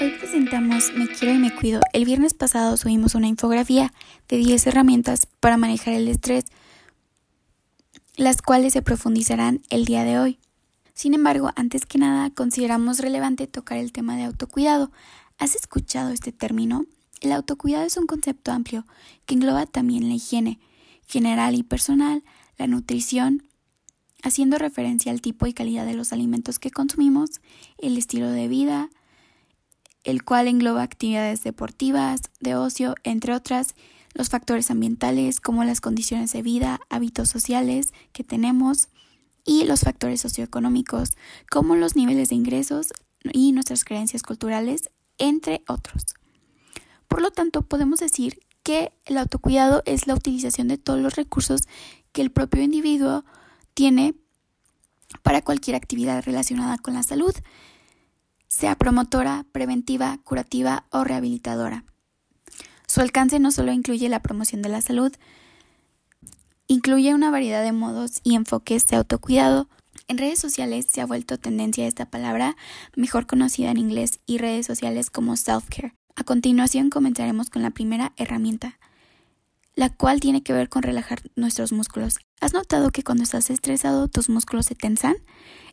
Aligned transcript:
Hoy 0.00 0.10
presentamos 0.18 0.92
Me 0.96 1.06
quiero 1.06 1.34
y 1.34 1.38
me 1.38 1.54
cuido. 1.54 1.80
El 1.92 2.04
viernes 2.04 2.34
pasado 2.34 2.76
subimos 2.76 3.14
una 3.14 3.28
infografía 3.28 3.92
de 4.28 4.38
10 4.38 4.66
herramientas 4.66 5.28
para 5.38 5.56
manejar 5.56 5.94
el 5.94 6.08
estrés, 6.08 6.46
las 8.16 8.42
cuales 8.42 8.72
se 8.72 8.82
profundizarán 8.82 9.62
el 9.70 9.84
día 9.84 10.02
de 10.02 10.18
hoy. 10.18 10.38
Sin 10.94 11.14
embargo, 11.14 11.52
antes 11.54 11.86
que 11.86 11.98
nada, 11.98 12.30
consideramos 12.30 12.98
relevante 12.98 13.46
tocar 13.46 13.78
el 13.78 13.92
tema 13.92 14.16
de 14.16 14.24
autocuidado. 14.24 14.90
¿Has 15.38 15.54
escuchado 15.54 16.10
este 16.10 16.32
término? 16.32 16.86
El 17.20 17.30
autocuidado 17.30 17.84
es 17.84 17.96
un 17.96 18.06
concepto 18.06 18.50
amplio 18.50 18.84
que 19.26 19.34
engloba 19.34 19.64
también 19.66 20.08
la 20.08 20.14
higiene 20.14 20.58
general 21.06 21.54
y 21.54 21.62
personal, 21.62 22.24
la 22.58 22.66
nutrición, 22.66 23.44
haciendo 24.24 24.58
referencia 24.58 25.12
al 25.12 25.20
tipo 25.20 25.46
y 25.46 25.52
calidad 25.52 25.86
de 25.86 25.94
los 25.94 26.12
alimentos 26.12 26.58
que 26.58 26.72
consumimos, 26.72 27.40
el 27.78 27.96
estilo 27.96 28.28
de 28.30 28.48
vida, 28.48 28.90
el 30.04 30.24
cual 30.24 30.48
engloba 30.48 30.82
actividades 30.82 31.42
deportivas, 31.42 32.20
de 32.40 32.54
ocio, 32.54 32.94
entre 33.02 33.34
otras, 33.34 33.74
los 34.14 34.28
factores 34.28 34.70
ambientales 34.70 35.40
como 35.40 35.64
las 35.64 35.80
condiciones 35.80 36.32
de 36.32 36.42
vida, 36.42 36.80
hábitos 36.88 37.28
sociales 37.28 37.92
que 38.12 38.22
tenemos 38.22 38.88
y 39.44 39.64
los 39.64 39.80
factores 39.80 40.20
socioeconómicos 40.20 41.10
como 41.50 41.74
los 41.74 41.96
niveles 41.96 42.28
de 42.28 42.36
ingresos 42.36 42.92
y 43.32 43.52
nuestras 43.52 43.84
creencias 43.84 44.22
culturales, 44.22 44.90
entre 45.18 45.62
otros. 45.66 46.14
Por 47.08 47.20
lo 47.20 47.30
tanto, 47.30 47.62
podemos 47.62 48.00
decir 48.00 48.40
que 48.62 48.92
el 49.04 49.18
autocuidado 49.18 49.82
es 49.84 50.06
la 50.06 50.14
utilización 50.14 50.68
de 50.68 50.78
todos 50.78 51.00
los 51.00 51.16
recursos 51.16 51.62
que 52.12 52.22
el 52.22 52.30
propio 52.30 52.62
individuo 52.62 53.24
tiene 53.74 54.14
para 55.22 55.42
cualquier 55.42 55.76
actividad 55.76 56.24
relacionada 56.24 56.78
con 56.78 56.94
la 56.94 57.02
salud, 57.02 57.34
sea 58.54 58.76
promotora, 58.76 59.44
preventiva, 59.50 60.20
curativa 60.22 60.84
o 60.90 61.02
rehabilitadora. 61.02 61.82
Su 62.86 63.00
alcance 63.00 63.40
no 63.40 63.50
solo 63.50 63.72
incluye 63.72 64.08
la 64.08 64.22
promoción 64.22 64.62
de 64.62 64.68
la 64.68 64.80
salud, 64.80 65.12
incluye 66.68 67.14
una 67.14 67.32
variedad 67.32 67.64
de 67.64 67.72
modos 67.72 68.20
y 68.22 68.36
enfoques 68.36 68.86
de 68.86 68.94
autocuidado. 68.94 69.68
En 70.06 70.18
redes 70.18 70.38
sociales 70.38 70.86
se 70.88 71.00
ha 71.00 71.06
vuelto 71.06 71.36
tendencia 71.36 71.88
esta 71.88 72.06
palabra, 72.06 72.56
mejor 72.94 73.26
conocida 73.26 73.72
en 73.72 73.78
inglés 73.78 74.20
y 74.24 74.38
redes 74.38 74.66
sociales 74.66 75.10
como 75.10 75.32
self-care. 75.32 75.94
A 76.14 76.22
continuación 76.22 76.90
comenzaremos 76.90 77.50
con 77.50 77.62
la 77.62 77.70
primera 77.70 78.12
herramienta, 78.16 78.78
la 79.74 79.90
cual 79.90 80.20
tiene 80.20 80.44
que 80.44 80.52
ver 80.52 80.68
con 80.68 80.84
relajar 80.84 81.22
nuestros 81.34 81.72
músculos. 81.72 82.18
¿Has 82.40 82.54
notado 82.54 82.90
que 82.90 83.02
cuando 83.02 83.24
estás 83.24 83.50
estresado 83.50 84.06
tus 84.06 84.28
músculos 84.28 84.66
se 84.66 84.76
tensan? 84.76 85.16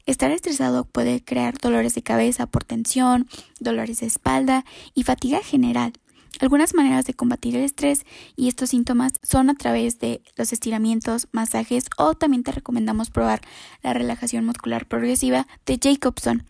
Estar 0.06 0.32
estresado 0.32 0.86
puede 0.86 1.24
crear 1.24 1.58
dolores 1.58 1.96
de 1.96 2.04
cabeza 2.04 2.48
por 2.48 2.64
tensión, 2.64 3.28
dolores 3.60 4.00
de 4.00 4.08
espalda 4.08 4.66
y 4.94 5.04
fatiga 5.04 5.42
general. 5.42 5.94
Algunas 6.40 6.74
maneras 6.74 7.06
de 7.06 7.14
combatir 7.14 7.56
el 7.56 7.64
estrés 7.64 8.06
y 8.36 8.48
estos 8.48 8.70
síntomas 8.70 9.14
son 9.22 9.50
a 9.50 9.54
través 9.54 10.00
de 10.00 10.24
los 10.38 10.54
estiramientos, 10.54 11.28
masajes 11.32 11.86
o 11.98 12.16
también 12.16 12.44
te 12.44 12.52
recomendamos 12.52 13.12
probar 13.12 13.42
la 13.84 13.94
relajación 13.94 14.46
muscular 14.46 14.88
progresiva 14.88 15.48
de 15.66 15.78
Jacobson. 15.82 16.48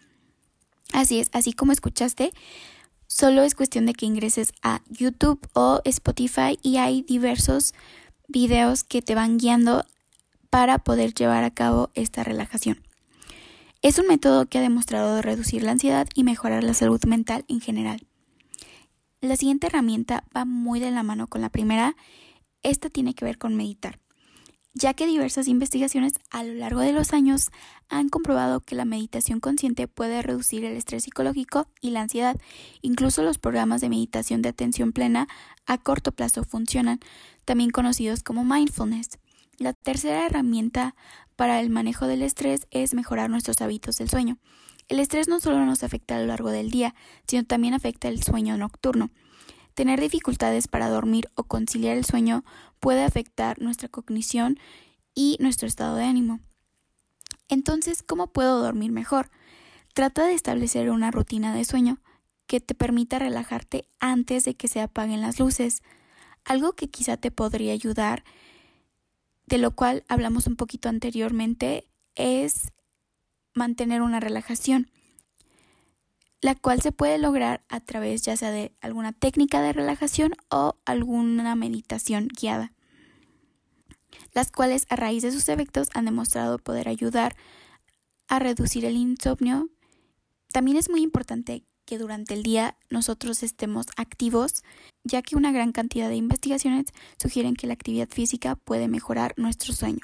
Así 0.93 1.19
es, 1.19 1.29
así 1.33 1.51
como 1.51 1.71
escuchaste, 1.71 2.31
solo 3.07 3.43
es 3.43 3.55
cuestión 3.55 3.85
de 3.85 3.93
que 3.93 4.05
ingreses 4.05 4.53
a 4.61 4.81
YouTube 4.89 5.45
o 5.53 5.81
Spotify 5.83 6.57
y 6.61 6.77
hay 6.77 7.01
diversos 7.01 7.73
videos 8.27 8.83
que 8.83 9.01
te 9.01 9.15
van 9.15 9.37
guiando 9.37 9.85
para 10.49 10.77
poder 10.79 11.13
llevar 11.13 11.43
a 11.43 11.51
cabo 11.51 11.89
esta 11.95 12.23
relajación. 12.23 12.81
Es 13.81 13.97
un 13.97 14.05
método 14.05 14.45
que 14.45 14.59
ha 14.59 14.61
demostrado 14.61 15.23
reducir 15.23 15.63
la 15.63 15.71
ansiedad 15.71 16.07
y 16.13 16.23
mejorar 16.23 16.63
la 16.63 16.75
salud 16.75 17.03
mental 17.05 17.45
en 17.47 17.61
general. 17.61 18.05
La 19.21 19.35
siguiente 19.35 19.67
herramienta 19.67 20.23
va 20.35 20.45
muy 20.45 20.79
de 20.79 20.91
la 20.91 21.01
mano 21.01 21.25
con 21.25 21.41
la 21.41 21.49
primera. 21.49 21.95
Esta 22.61 22.91
tiene 22.91 23.15
que 23.15 23.25
ver 23.25 23.39
con 23.39 23.55
meditar, 23.55 23.97
ya 24.75 24.93
que 24.93 25.07
diversas 25.07 25.47
investigaciones 25.47 26.13
a 26.29 26.43
lo 26.43 26.53
largo 26.53 26.81
de 26.81 26.93
los 26.93 27.11
años 27.11 27.49
han 27.89 28.09
comprobado 28.09 28.59
que 28.59 28.75
la 28.75 28.85
meditación 28.85 29.39
consciente 29.39 29.87
puede 29.87 30.21
reducir 30.21 30.63
el 30.63 30.77
estrés 30.77 31.05
psicológico 31.05 31.65
y 31.81 31.89
la 31.89 32.01
ansiedad. 32.01 32.39
Incluso 32.83 33.23
los 33.23 33.39
programas 33.39 33.81
de 33.81 33.89
meditación 33.89 34.43
de 34.43 34.49
atención 34.49 34.91
plena 34.91 35.27
a 35.65 35.79
corto 35.79 36.11
plazo 36.11 36.43
funcionan, 36.43 36.99
también 37.45 37.71
conocidos 37.71 38.21
como 38.21 38.45
mindfulness. 38.45 39.17
La 39.61 39.73
tercera 39.73 40.25
herramienta 40.25 40.95
para 41.35 41.59
el 41.59 41.69
manejo 41.69 42.07
del 42.07 42.23
estrés 42.23 42.65
es 42.71 42.95
mejorar 42.95 43.29
nuestros 43.29 43.61
hábitos 43.61 43.97
del 43.97 44.09
sueño. 44.09 44.39
El 44.87 44.99
estrés 44.99 45.27
no 45.27 45.39
solo 45.39 45.63
nos 45.67 45.83
afecta 45.83 46.15
a 46.15 46.19
lo 46.19 46.25
largo 46.25 46.49
del 46.49 46.71
día, 46.71 46.95
sino 47.27 47.45
también 47.45 47.75
afecta 47.75 48.07
el 48.07 48.23
sueño 48.23 48.57
nocturno. 48.57 49.11
Tener 49.75 50.01
dificultades 50.01 50.67
para 50.67 50.89
dormir 50.89 51.29
o 51.35 51.43
conciliar 51.43 51.95
el 51.95 52.05
sueño 52.05 52.43
puede 52.79 53.03
afectar 53.03 53.61
nuestra 53.61 53.87
cognición 53.87 54.57
y 55.13 55.37
nuestro 55.39 55.67
estado 55.67 55.95
de 55.95 56.05
ánimo. 56.05 56.39
Entonces, 57.47 58.01
¿cómo 58.01 58.33
puedo 58.33 58.63
dormir 58.63 58.91
mejor? 58.91 59.29
Trata 59.93 60.25
de 60.25 60.33
establecer 60.33 60.89
una 60.89 61.11
rutina 61.11 61.53
de 61.53 61.65
sueño 61.65 61.99
que 62.47 62.61
te 62.61 62.73
permita 62.73 63.19
relajarte 63.19 63.87
antes 63.99 64.43
de 64.43 64.55
que 64.55 64.67
se 64.67 64.81
apaguen 64.81 65.21
las 65.21 65.39
luces. 65.39 65.83
Algo 66.45 66.73
que 66.73 66.89
quizá 66.89 67.15
te 67.15 67.29
podría 67.29 67.73
ayudar 67.73 68.23
de 69.51 69.57
lo 69.57 69.71
cual 69.75 70.05
hablamos 70.07 70.47
un 70.47 70.55
poquito 70.55 70.87
anteriormente, 70.87 71.85
es 72.15 72.71
mantener 73.53 74.01
una 74.01 74.21
relajación, 74.21 74.89
la 76.39 76.55
cual 76.55 76.81
se 76.81 76.93
puede 76.93 77.17
lograr 77.17 77.61
a 77.67 77.81
través 77.81 78.21
ya 78.21 78.37
sea 78.37 78.49
de 78.49 78.73
alguna 78.79 79.11
técnica 79.11 79.61
de 79.61 79.73
relajación 79.73 80.31
o 80.49 80.77
alguna 80.85 81.53
meditación 81.55 82.29
guiada, 82.29 82.71
las 84.31 84.51
cuales 84.51 84.85
a 84.87 84.95
raíz 84.95 85.21
de 85.21 85.33
sus 85.33 85.49
efectos 85.49 85.89
han 85.93 86.05
demostrado 86.05 86.57
poder 86.57 86.87
ayudar 86.87 87.35
a 88.29 88.39
reducir 88.39 88.85
el 88.85 88.95
insomnio. 88.95 89.67
También 90.53 90.77
es 90.77 90.89
muy 90.89 91.01
importante 91.01 91.65
que 91.91 91.97
durante 91.97 92.33
el 92.33 92.41
día 92.41 92.77
nosotros 92.89 93.43
estemos 93.43 93.87
activos, 93.97 94.63
ya 95.03 95.21
que 95.21 95.35
una 95.35 95.51
gran 95.51 95.73
cantidad 95.73 96.07
de 96.07 96.15
investigaciones 96.15 96.85
sugieren 97.21 97.53
que 97.53 97.67
la 97.67 97.73
actividad 97.73 98.07
física 98.07 98.55
puede 98.55 98.87
mejorar 98.87 99.33
nuestro 99.35 99.73
sueño. 99.73 99.99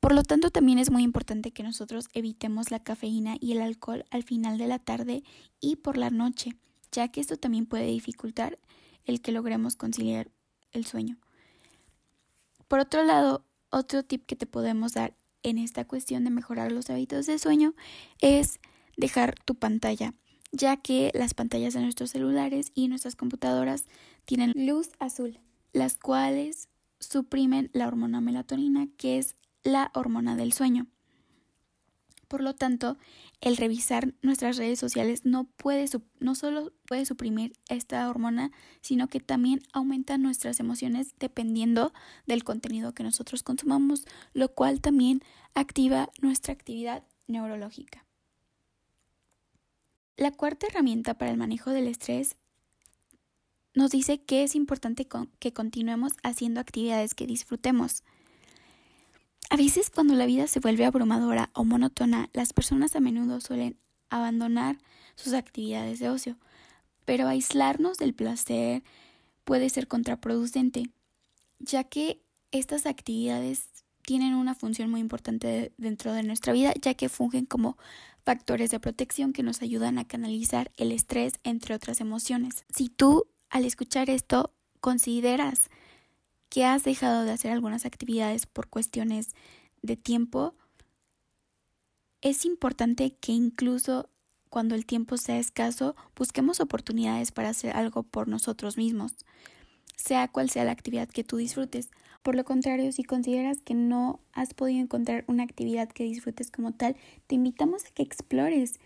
Por 0.00 0.14
lo 0.14 0.22
tanto, 0.22 0.50
también 0.50 0.78
es 0.78 0.90
muy 0.90 1.02
importante 1.02 1.50
que 1.50 1.62
nosotros 1.62 2.08
evitemos 2.14 2.70
la 2.70 2.82
cafeína 2.82 3.36
y 3.40 3.52
el 3.52 3.60
alcohol 3.60 4.06
al 4.10 4.22
final 4.22 4.56
de 4.56 4.68
la 4.68 4.78
tarde 4.78 5.22
y 5.60 5.76
por 5.76 5.98
la 5.98 6.08
noche, 6.08 6.56
ya 6.92 7.08
que 7.08 7.20
esto 7.20 7.36
también 7.36 7.66
puede 7.66 7.88
dificultar 7.88 8.58
el 9.04 9.20
que 9.20 9.32
logremos 9.32 9.76
conciliar 9.76 10.30
el 10.70 10.86
sueño. 10.86 11.18
Por 12.68 12.78
otro 12.78 13.04
lado, 13.04 13.44
otro 13.68 14.02
tip 14.02 14.24
que 14.24 14.34
te 14.34 14.46
podemos 14.46 14.94
dar 14.94 15.14
en 15.42 15.58
esta 15.58 15.84
cuestión 15.84 16.24
de 16.24 16.30
mejorar 16.30 16.72
los 16.72 16.88
hábitos 16.88 17.26
de 17.26 17.38
sueño 17.38 17.74
es 18.22 18.60
dejar 18.96 19.34
tu 19.44 19.54
pantalla 19.54 20.14
ya 20.52 20.76
que 20.76 21.10
las 21.14 21.34
pantallas 21.34 21.74
de 21.74 21.80
nuestros 21.80 22.10
celulares 22.10 22.70
y 22.74 22.88
nuestras 22.88 23.16
computadoras 23.16 23.86
tienen 24.24 24.52
luz 24.54 24.90
azul, 24.98 25.40
las 25.72 25.96
cuales 25.96 26.68
suprimen 27.00 27.70
la 27.72 27.88
hormona 27.88 28.20
melatonina, 28.20 28.86
que 28.96 29.18
es 29.18 29.34
la 29.64 29.90
hormona 29.94 30.36
del 30.36 30.52
sueño. 30.52 30.86
Por 32.28 32.40
lo 32.42 32.54
tanto, 32.54 32.96
el 33.42 33.58
revisar 33.58 34.14
nuestras 34.22 34.56
redes 34.56 34.78
sociales 34.78 35.26
no, 35.26 35.44
puede, 35.44 35.84
no 36.18 36.34
solo 36.34 36.72
puede 36.86 37.04
suprimir 37.04 37.52
esta 37.68 38.08
hormona, 38.08 38.52
sino 38.80 39.08
que 39.08 39.20
también 39.20 39.60
aumenta 39.74 40.16
nuestras 40.16 40.58
emociones 40.58 41.14
dependiendo 41.18 41.92
del 42.26 42.42
contenido 42.42 42.94
que 42.94 43.02
nosotros 43.02 43.42
consumamos, 43.42 44.06
lo 44.32 44.48
cual 44.54 44.80
también 44.80 45.20
activa 45.52 46.08
nuestra 46.22 46.54
actividad 46.54 47.04
neurológica. 47.26 48.06
La 50.22 50.30
cuarta 50.30 50.68
herramienta 50.68 51.14
para 51.14 51.32
el 51.32 51.36
manejo 51.36 51.70
del 51.70 51.88
estrés 51.88 52.36
nos 53.74 53.90
dice 53.90 54.22
que 54.22 54.44
es 54.44 54.54
importante 54.54 55.08
que 55.40 55.52
continuemos 55.52 56.12
haciendo 56.22 56.60
actividades 56.60 57.14
que 57.14 57.26
disfrutemos. 57.26 58.04
A 59.50 59.56
veces 59.56 59.90
cuando 59.90 60.14
la 60.14 60.26
vida 60.26 60.46
se 60.46 60.60
vuelve 60.60 60.84
abrumadora 60.84 61.50
o 61.54 61.64
monótona, 61.64 62.30
las 62.34 62.52
personas 62.52 62.94
a 62.94 63.00
menudo 63.00 63.40
suelen 63.40 63.76
abandonar 64.10 64.78
sus 65.16 65.32
actividades 65.32 65.98
de 65.98 66.08
ocio, 66.08 66.36
pero 67.04 67.26
aislarnos 67.26 67.98
del 67.98 68.14
placer 68.14 68.84
puede 69.42 69.70
ser 69.70 69.88
contraproducente, 69.88 70.84
ya 71.58 71.82
que 71.82 72.22
estas 72.52 72.86
actividades 72.86 73.70
tienen 74.02 74.34
una 74.34 74.54
función 74.54 74.88
muy 74.88 75.00
importante 75.00 75.72
dentro 75.78 76.12
de 76.12 76.22
nuestra 76.22 76.52
vida, 76.52 76.74
ya 76.80 76.94
que 76.94 77.08
fungen 77.08 77.44
como 77.44 77.76
factores 78.24 78.70
de 78.70 78.80
protección 78.80 79.32
que 79.32 79.42
nos 79.42 79.62
ayudan 79.62 79.98
a 79.98 80.06
canalizar 80.06 80.70
el 80.76 80.92
estrés, 80.92 81.34
entre 81.44 81.74
otras 81.74 82.00
emociones. 82.00 82.64
Si 82.74 82.88
tú, 82.88 83.26
al 83.50 83.64
escuchar 83.64 84.10
esto, 84.10 84.54
consideras 84.80 85.70
que 86.48 86.64
has 86.64 86.84
dejado 86.84 87.24
de 87.24 87.32
hacer 87.32 87.50
algunas 87.50 87.86
actividades 87.86 88.46
por 88.46 88.68
cuestiones 88.68 89.34
de 89.82 89.96
tiempo, 89.96 90.54
es 92.20 92.44
importante 92.44 93.16
que 93.20 93.32
incluso 93.32 94.08
cuando 94.48 94.74
el 94.74 94.84
tiempo 94.84 95.16
sea 95.16 95.38
escaso, 95.38 95.96
busquemos 96.14 96.60
oportunidades 96.60 97.32
para 97.32 97.48
hacer 97.48 97.74
algo 97.74 98.02
por 98.02 98.28
nosotros 98.28 98.76
mismos, 98.76 99.14
sea 99.96 100.28
cual 100.28 100.50
sea 100.50 100.64
la 100.64 100.72
actividad 100.72 101.08
que 101.08 101.24
tú 101.24 101.38
disfrutes. 101.38 101.90
Por 102.22 102.36
lo 102.36 102.44
contrario, 102.44 102.92
si 102.92 103.02
consideras 103.02 103.60
que 103.60 103.74
no 103.74 104.20
has 104.32 104.54
podido 104.54 104.80
encontrar 104.80 105.24
una 105.26 105.42
actividad 105.42 105.88
que 105.88 106.04
disfrutes 106.04 106.50
como 106.52 106.72
tal, 106.72 106.96
te 107.26 107.34
invitamos 107.34 107.84
a 107.84 107.90
que 107.90 108.04
explores, 108.04 108.78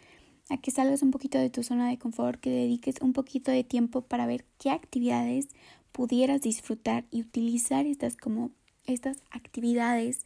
a 0.49 0.57
que 0.57 0.71
salgas 0.71 1.03
un 1.03 1.11
poquito 1.11 1.39
de 1.39 1.51
tu 1.51 1.63
zona 1.63 1.89
de 1.91 1.99
confort, 1.99 2.41
que 2.41 2.51
dediques 2.51 2.97
un 3.03 3.13
poquito 3.13 3.51
de 3.51 3.63
tiempo 3.63 4.01
para 4.01 4.27
ver 4.27 4.47
qué 4.59 4.71
actividades 4.71 5.49
pudieras 5.93 6.41
disfrutar 6.41 7.05
y 7.11 7.21
utilizar 7.21 7.87
estas 7.87 8.17
como 8.17 8.53
estas 8.85 9.19
actividades 9.31 10.25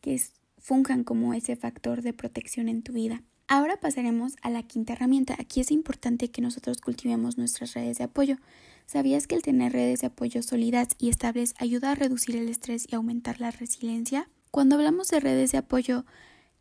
que 0.00 0.20
funjan 0.58 1.02
como 1.02 1.34
ese 1.34 1.56
factor 1.56 2.02
de 2.02 2.12
protección 2.12 2.68
en 2.68 2.82
tu 2.82 2.92
vida. 2.92 3.22
Ahora 3.50 3.78
pasaremos 3.78 4.36
a 4.42 4.50
la 4.50 4.62
quinta 4.62 4.92
herramienta. 4.92 5.34
Aquí 5.38 5.60
es 5.60 5.70
importante 5.70 6.30
que 6.30 6.42
nosotros 6.42 6.82
cultivemos 6.82 7.38
nuestras 7.38 7.72
redes 7.72 7.96
de 7.96 8.04
apoyo. 8.04 8.36
¿Sabías 8.84 9.26
que 9.26 9.36
el 9.36 9.42
tener 9.42 9.72
redes 9.72 10.02
de 10.02 10.08
apoyo 10.08 10.42
sólidas 10.42 10.88
y 10.98 11.08
estables 11.08 11.54
ayuda 11.58 11.92
a 11.92 11.94
reducir 11.94 12.36
el 12.36 12.50
estrés 12.50 12.86
y 12.86 12.94
aumentar 12.94 13.40
la 13.40 13.50
resiliencia? 13.50 14.28
Cuando 14.50 14.74
hablamos 14.74 15.08
de 15.08 15.20
redes 15.20 15.50
de 15.52 15.58
apoyo, 15.58 16.04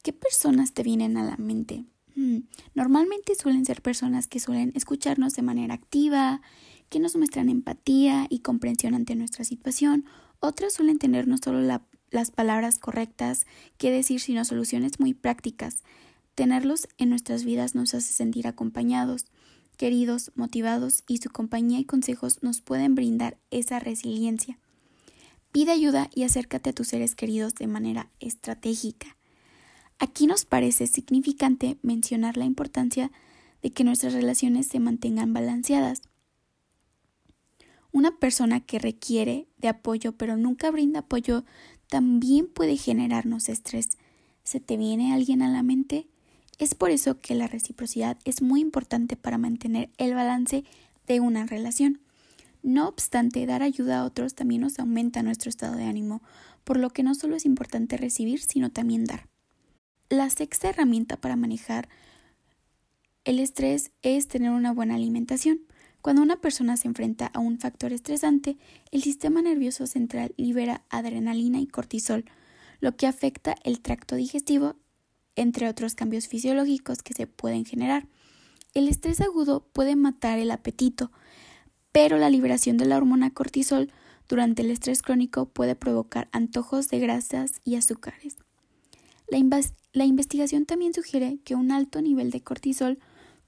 ¿qué 0.02 0.14
personas 0.14 0.72
te 0.72 0.84
vienen 0.84 1.18
a 1.18 1.26
la 1.26 1.36
mente? 1.36 1.84
Hmm, 2.16 2.44
normalmente 2.74 3.36
suelen 3.36 3.66
ser 3.66 3.82
personas 3.82 4.28
que 4.28 4.40
suelen 4.40 4.72
escucharnos 4.74 5.36
de 5.36 5.42
manera 5.42 5.74
activa, 5.74 6.40
que 6.88 7.02
nos 7.02 7.18
muestran 7.18 7.50
empatía 7.50 8.28
y 8.30 8.40
comprensión 8.40 8.96
ante 8.96 9.14
nuestra 9.16 9.44
situación. 9.44 10.06
Otras 10.40 10.72
suelen 10.72 11.00
tener 11.00 11.28
no 11.28 11.38
solo 11.38 11.60
las 12.12 12.32
palabras 12.32 12.80
correctas 12.80 13.46
que 13.78 13.92
decir, 13.92 14.22
sino 14.22 14.46
soluciones 14.46 15.02
muy 15.02 15.14
prácticas 15.14 15.84
Tenerlos 16.38 16.88
en 17.00 17.10
nuestras 17.10 17.46
vidas 17.46 17.74
nos 17.74 17.96
hace 17.96 18.14
sentir 18.14 18.46
acompañados, 18.46 19.26
queridos, 19.76 20.32
motivados 20.36 21.04
y 21.08 21.18
su 21.18 21.32
compañía 21.32 21.80
y 21.80 21.84
consejos 21.84 22.44
nos 22.44 22.62
pueden 22.62 22.94
brindar 22.94 23.40
esa 23.50 23.80
resiliencia. 23.80 24.60
Pide 25.52 25.72
ayuda 25.72 26.12
y 26.14 26.26
acércate 26.26 26.70
a 26.70 26.74
tus 26.74 26.90
seres 26.90 27.16
queridos 27.16 27.56
de 27.56 27.66
manera 27.66 28.12
estratégica. 28.20 29.18
Aquí 29.98 30.28
nos 30.28 30.46
parece 30.46 30.86
significante 30.86 31.80
mencionar 31.82 32.38
la 32.38 32.46
importancia 32.46 33.12
de 33.64 33.74
que 33.74 33.84
nuestras 33.84 34.14
relaciones 34.14 34.68
se 34.68 34.80
mantengan 34.80 35.34
balanceadas. 35.34 36.04
Una 37.92 38.16
persona 38.20 38.60
que 38.60 38.78
requiere 38.78 39.48
de 39.58 39.70
apoyo 39.70 40.12
pero 40.12 40.38
nunca 40.38 40.70
brinda 40.70 41.00
apoyo 41.00 41.46
también 41.90 42.46
puede 42.46 42.78
generarnos 42.78 43.50
estrés. 43.50 43.98
¿Se 44.44 44.60
te 44.60 44.78
viene 44.78 45.16
alguien 45.16 45.42
a 45.42 45.50
la 45.50 45.64
mente? 45.64 46.08
Es 46.58 46.74
por 46.74 46.90
eso 46.90 47.20
que 47.20 47.36
la 47.36 47.48
reciprocidad 47.48 48.18
es 48.26 48.42
muy 48.42 48.62
importante 48.62 49.16
para 49.16 49.38
mantener 49.38 49.90
el 49.98 50.16
balance 50.16 50.64
de 51.06 51.20
una 51.20 51.46
relación. 51.46 52.02
No 52.64 52.88
obstante, 52.88 53.46
dar 53.46 53.62
ayuda 53.62 54.00
a 54.00 54.06
otros 54.06 54.34
también 54.34 54.62
nos 54.62 54.80
aumenta 54.80 55.22
nuestro 55.24 55.50
estado 55.50 55.76
de 55.76 55.86
ánimo, 55.86 56.22
por 56.64 56.78
lo 56.78 56.90
que 56.90 57.04
no 57.04 57.16
solo 57.16 57.36
es 57.36 57.46
importante 57.46 57.96
recibir, 57.96 58.42
sino 58.42 58.72
también 58.72 59.06
dar. 59.06 59.28
La 60.10 60.30
sexta 60.30 60.70
herramienta 60.70 61.18
para 61.18 61.36
manejar 61.36 61.90
el 63.24 63.40
estrés 63.40 63.92
es 64.02 64.28
tener 64.28 64.52
una 64.52 64.74
buena 64.74 64.96
alimentación. 64.96 65.62
Cuando 66.02 66.22
una 66.22 66.38
persona 66.38 66.78
se 66.78 66.88
enfrenta 66.88 67.28
a 67.28 67.40
un 67.40 67.60
factor 67.60 67.94
estresante, 67.94 68.58
el 68.92 69.04
sistema 69.04 69.42
nervioso 69.42 69.86
central 69.86 70.34
libera 70.38 70.84
adrenalina 70.90 71.60
y 71.60 71.68
cortisol, 71.68 72.26
lo 72.80 72.96
que 72.96 73.06
afecta 73.06 73.56
el 73.64 73.82
tracto 73.82 74.16
digestivo 74.16 74.76
entre 75.38 75.70
otros 75.70 75.96
cambios 75.96 76.28
fisiológicos 76.28 77.02
que 77.02 77.14
se 77.14 77.28
pueden 77.28 77.64
generar. 77.64 78.08
El 78.74 78.90
estrés 78.90 79.22
agudo 79.22 79.66
puede 79.72 79.96
matar 79.96 80.40
el 80.40 80.52
apetito, 80.52 81.12
pero 81.94 82.18
la 82.18 82.30
liberación 82.30 82.78
de 82.78 82.86
la 82.86 82.98
hormona 82.98 83.32
cortisol 83.32 83.92
durante 84.28 84.62
el 84.62 84.72
estrés 84.72 85.02
crónico 85.02 85.48
puede 85.48 85.76
provocar 85.76 86.28
antojos 86.32 86.90
de 86.90 87.00
grasas 87.00 87.62
y 87.64 87.76
azúcares. 87.76 88.38
La, 89.30 89.40
la, 89.94 90.06
investigación 90.06 90.66
también 90.66 90.94
sugiere 90.94 91.40
que 91.44 91.56
un 91.56 91.72
alto 91.72 92.02
nivel 92.02 92.32
de 92.32 92.42
cortisol 92.42 93.00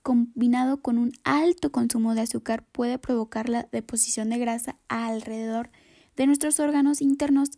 combinado 0.02 0.82
con 0.82 0.98
un 0.98 1.12
alto 1.24 1.72
consumo 1.72 2.16
de 2.16 2.22
azúcar 2.22 2.66
puede 2.72 2.98
provocar 2.98 3.50
la 3.50 3.68
deposición 3.72 4.30
de 4.30 4.40
grasa 4.40 4.78
alrededor 4.88 5.70
de 6.16 6.28
nuestros 6.28 6.60
órganos 6.60 7.02
internos 7.02 7.50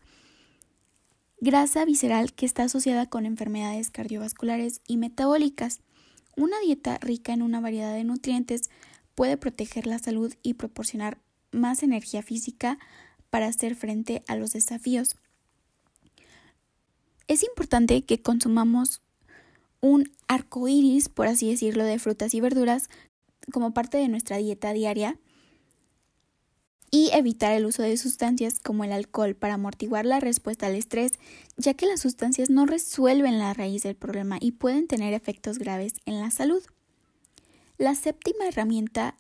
grasa 1.42 1.84
visceral 1.86 2.34
que 2.34 2.46
está 2.46 2.64
asociada 2.64 3.08
con 3.08 3.26
enfermedades 3.26 3.90
cardiovasculares 3.90 4.82
y 4.88 4.98
metabólicas. 4.98 5.82
Una 6.38 6.60
dieta 6.60 7.00
rica 7.02 7.34
en 7.34 7.42
una 7.42 7.60
variedad 7.60 7.94
de 7.94 8.04
nutrientes 8.04 8.70
puede 9.16 9.38
proteger 9.38 9.88
la 9.88 10.00
salud 10.00 10.34
y 10.44 10.54
proporcionar 10.54 11.18
más 11.52 11.82
energía 11.84 12.22
física 12.22 12.78
para 13.32 13.48
hacer 13.48 13.76
frente 13.76 14.24
a 14.28 14.36
los 14.36 14.54
desafíos. 14.54 15.16
Es 17.28 17.44
importante 17.44 18.04
que 18.04 18.22
consumamos 18.22 19.02
un 19.82 20.12
arco 20.28 20.68
iris, 20.68 21.10
por 21.10 21.28
así 21.28 21.50
decirlo, 21.50 21.84
de 21.84 21.98
frutas 21.98 22.36
y 22.36 22.40
verduras 22.40 22.88
como 23.52 23.74
parte 23.74 23.98
de 23.98 24.08
nuestra 24.08 24.38
dieta 24.38 24.74
diaria 24.74 25.18
y 26.92 27.10
evitar 27.14 27.54
el 27.54 27.66
uso 27.66 27.82
de 27.82 27.96
sustancias 27.96 28.60
como 28.60 28.84
el 28.84 28.92
alcohol 28.92 29.34
para 29.34 29.54
amortiguar 29.54 30.06
la 30.06 30.20
respuesta 30.20 30.68
al 30.68 30.76
estrés, 30.76 31.14
ya 31.56 31.74
que 31.74 31.86
las 31.86 32.02
sustancias 32.02 32.50
no 32.50 32.66
resuelven 32.66 33.40
la 33.40 33.54
raíz 33.54 33.84
del 33.84 33.96
problema 33.96 34.38
y 34.42 34.52
pueden 34.52 34.88
tener 34.88 35.14
efectos 35.14 35.58
graves 35.58 35.94
en 36.06 36.20
la 36.20 36.30
salud. 36.32 36.62
La 37.78 37.96
séptima 37.96 38.46
herramienta 38.46 39.16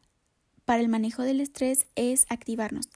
para 0.65 0.81
el 0.81 0.89
manejo 0.89 1.23
del 1.23 1.39
estrés 1.39 1.87
es 1.95 2.25
activarnos. 2.29 2.89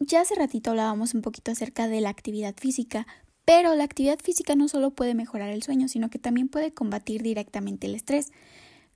Ya 0.00 0.22
hace 0.22 0.34
ratito 0.34 0.70
hablábamos 0.70 1.14
un 1.14 1.22
poquito 1.22 1.52
acerca 1.52 1.86
de 1.86 2.00
la 2.00 2.08
actividad 2.08 2.56
física, 2.58 3.06
pero 3.44 3.76
la 3.76 3.84
actividad 3.84 4.18
física 4.18 4.56
no 4.56 4.66
solo 4.66 4.90
puede 4.90 5.14
mejorar 5.14 5.50
el 5.50 5.62
sueño, 5.62 5.86
sino 5.86 6.10
que 6.10 6.18
también 6.18 6.48
puede 6.48 6.74
combatir 6.74 7.22
directamente 7.22 7.86
el 7.86 7.94
estrés 7.94 8.32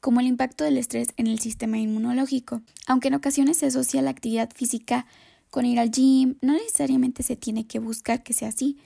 como 0.00 0.20
el 0.20 0.26
impacto 0.26 0.64
del 0.64 0.78
estrés 0.78 1.08
en 1.16 1.26
el 1.26 1.38
sistema 1.38 1.78
inmunológico. 1.78 2.62
Aunque 2.86 3.08
en 3.08 3.14
ocasiones 3.14 3.56
se 3.58 3.66
asocia 3.66 4.02
la 4.02 4.10
actividad 4.10 4.50
física 4.54 5.06
con 5.50 5.66
ir 5.66 5.78
al 5.78 5.90
gym, 5.90 6.36
no 6.42 6.52
necesariamente 6.52 7.22
se 7.22 7.36
tiene 7.36 7.66
que 7.66 7.78
buscar 7.78 8.22
que 8.22 8.32
sea 8.32 8.48
así. 8.48 8.78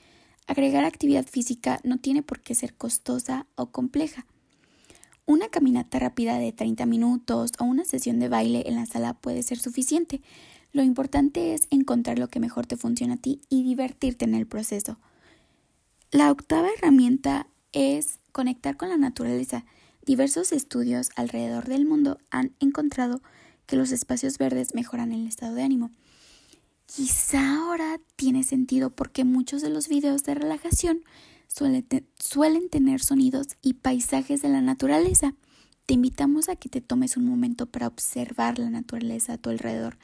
Agregar 0.46 0.84
actividad 0.84 1.26
física 1.26 1.80
no 1.84 1.98
tiene 1.98 2.22
por 2.22 2.40
qué 2.40 2.54
ser 2.54 2.74
costosa 2.74 3.46
o 3.54 3.66
compleja. 3.66 4.26
Una 5.26 5.48
caminata 5.48 5.98
rápida 5.98 6.38
de 6.38 6.52
30 6.52 6.86
minutos 6.86 7.52
o 7.60 7.64
una 7.64 7.84
sesión 7.84 8.18
de 8.18 8.28
baile 8.28 8.64
en 8.66 8.74
la 8.74 8.86
sala 8.86 9.14
puede 9.14 9.42
ser 9.42 9.58
suficiente. 9.58 10.20
Lo 10.72 10.82
importante 10.82 11.54
es 11.54 11.68
encontrar 11.70 12.18
lo 12.18 12.28
que 12.28 12.40
mejor 12.40 12.66
te 12.66 12.76
funciona 12.76 13.14
a 13.14 13.16
ti 13.16 13.40
y 13.48 13.62
divertirte 13.62 14.24
en 14.24 14.34
el 14.34 14.46
proceso. 14.46 14.98
La 16.10 16.32
octava 16.32 16.68
herramienta 16.76 17.46
es 17.72 18.18
conectar 18.32 18.76
con 18.76 18.88
la 18.88 18.96
naturaleza. 18.96 19.64
Diversos 20.04 20.52
estudios 20.52 21.10
alrededor 21.16 21.66
del 21.66 21.84
mundo 21.84 22.18
han 22.30 22.54
encontrado 22.58 23.22
que 23.66 23.76
los 23.76 23.92
espacios 23.92 24.38
verdes 24.38 24.74
mejoran 24.74 25.12
el 25.12 25.26
estado 25.26 25.54
de 25.54 25.62
ánimo. 25.62 25.90
Quizá 26.86 27.58
ahora 27.58 28.00
tiene 28.16 28.42
sentido 28.42 28.90
porque 28.90 29.24
muchos 29.24 29.62
de 29.62 29.70
los 29.70 29.88
videos 29.88 30.24
de 30.24 30.34
relajación 30.34 31.04
suelen, 31.46 32.68
tener 32.68 33.00
sonidos 33.00 33.48
y 33.62 33.74
paisajes 33.74 34.42
de 34.42 34.48
la 34.48 34.60
naturaleza. 34.60 35.34
Te 35.86 35.94
invitamos 35.94 36.48
a 36.48 36.56
que 36.56 36.68
te 36.68 36.80
tomes 36.80 37.16
un 37.16 37.26
momento 37.26 37.66
para 37.66 37.86
observar 37.86 38.58
la 38.58 38.70
naturaleza 38.70 39.34
a 39.34 39.38
tu 39.38 39.50
alrededor. 39.50 39.98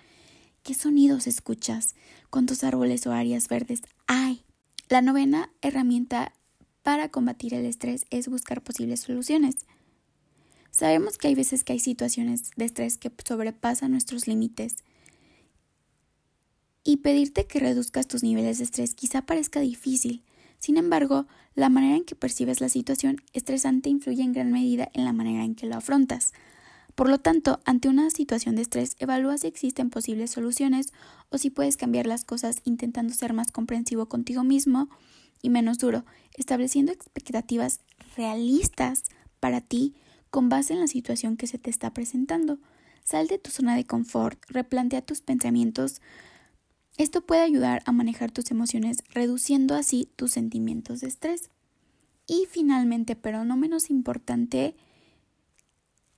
¿Qué 0.62 0.74
sonidos 0.74 1.26
escuchas? 1.26 1.94
¿Cuántos 2.30 2.64
árboles 2.64 3.06
o 3.06 3.12
áreas 3.12 3.48
verdes 3.48 3.82
hay? 4.06 4.44
La 4.88 5.02
novena 5.02 5.50
herramienta 5.62 6.32
para 6.82 7.08
combatir 7.08 7.54
el 7.54 7.64
estrés 7.64 8.04
es 8.10 8.28
buscar 8.28 8.62
posibles 8.62 9.00
soluciones. 9.00 9.65
Sabemos 10.76 11.16
que 11.16 11.28
hay 11.28 11.34
veces 11.34 11.64
que 11.64 11.72
hay 11.72 11.78
situaciones 11.78 12.50
de 12.54 12.66
estrés 12.66 12.98
que 12.98 13.10
sobrepasan 13.26 13.92
nuestros 13.92 14.26
límites 14.26 14.76
y 16.84 16.98
pedirte 16.98 17.46
que 17.46 17.60
reduzcas 17.60 18.06
tus 18.06 18.22
niveles 18.22 18.58
de 18.58 18.64
estrés 18.64 18.94
quizá 18.94 19.22
parezca 19.22 19.60
difícil. 19.60 20.22
Sin 20.58 20.76
embargo, 20.76 21.26
la 21.54 21.70
manera 21.70 21.96
en 21.96 22.04
que 22.04 22.14
percibes 22.14 22.60
la 22.60 22.68
situación 22.68 23.22
estresante 23.32 23.88
influye 23.88 24.22
en 24.22 24.34
gran 24.34 24.52
medida 24.52 24.90
en 24.92 25.06
la 25.06 25.14
manera 25.14 25.44
en 25.44 25.54
que 25.54 25.64
lo 25.64 25.76
afrontas. 25.76 26.34
Por 26.94 27.08
lo 27.08 27.18
tanto, 27.20 27.58
ante 27.64 27.88
una 27.88 28.10
situación 28.10 28.54
de 28.54 28.62
estrés, 28.62 28.96
evalúa 28.98 29.38
si 29.38 29.46
existen 29.46 29.88
posibles 29.88 30.30
soluciones 30.30 30.92
o 31.30 31.38
si 31.38 31.48
puedes 31.48 31.78
cambiar 31.78 32.06
las 32.06 32.26
cosas 32.26 32.60
intentando 32.64 33.14
ser 33.14 33.32
más 33.32 33.50
comprensivo 33.50 34.10
contigo 34.10 34.44
mismo 34.44 34.90
y 35.40 35.48
menos 35.48 35.78
duro, 35.78 36.04
estableciendo 36.34 36.92
expectativas 36.92 37.80
realistas 38.14 39.04
para 39.40 39.62
ti 39.62 39.94
con 40.36 40.50
base 40.50 40.74
en 40.74 40.80
la 40.80 40.86
situación 40.86 41.38
que 41.38 41.46
se 41.46 41.56
te 41.56 41.70
está 41.70 41.94
presentando. 41.94 42.58
Sal 43.04 43.26
de 43.26 43.38
tu 43.38 43.50
zona 43.50 43.74
de 43.74 43.86
confort, 43.86 44.38
replantea 44.50 45.00
tus 45.00 45.22
pensamientos. 45.22 46.02
Esto 46.98 47.22
puede 47.22 47.40
ayudar 47.40 47.82
a 47.86 47.92
manejar 47.92 48.32
tus 48.32 48.50
emociones, 48.50 48.98
reduciendo 49.14 49.74
así 49.74 50.10
tus 50.14 50.32
sentimientos 50.32 51.00
de 51.00 51.08
estrés. 51.08 51.48
Y 52.26 52.46
finalmente, 52.50 53.16
pero 53.16 53.46
no 53.46 53.56
menos 53.56 53.88
importante, 53.88 54.76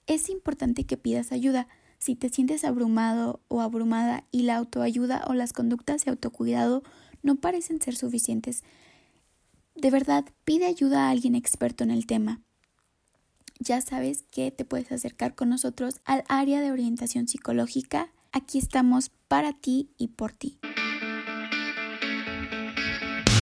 Es 0.08 0.30
importante 0.30 0.82
que 0.82 0.96
pidas 0.96 1.30
ayuda. 1.30 1.68
Si 2.00 2.16
te 2.16 2.28
sientes 2.28 2.64
abrumado 2.64 3.40
o 3.46 3.60
abrumada 3.60 4.24
y 4.32 4.42
la 4.42 4.56
autoayuda 4.56 5.26
o 5.28 5.34
las 5.34 5.52
conductas 5.52 6.04
de 6.04 6.10
autocuidado 6.10 6.82
no 7.22 7.36
parecen 7.36 7.80
ser 7.80 7.94
suficientes, 7.94 8.64
de 9.76 9.92
verdad 9.92 10.24
pide 10.44 10.66
ayuda 10.66 11.06
a 11.06 11.10
alguien 11.10 11.36
experto 11.36 11.84
en 11.84 11.92
el 11.92 12.06
tema. 12.06 12.42
Ya 13.58 13.80
sabes 13.80 14.24
que 14.30 14.50
te 14.50 14.64
puedes 14.64 14.92
acercar 14.92 15.34
con 15.34 15.48
nosotros 15.48 15.96
al 16.04 16.24
área 16.28 16.60
de 16.60 16.70
orientación 16.70 17.26
psicológica. 17.26 18.12
Aquí 18.32 18.58
estamos 18.58 19.10
para 19.28 19.52
ti 19.52 19.90
y 19.98 20.08
por 20.08 20.32
ti. 20.32 20.58